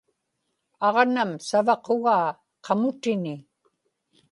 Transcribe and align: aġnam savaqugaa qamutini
aġnam 0.87 1.31
savaqugaa 1.47 2.27
qamutini 2.65 3.35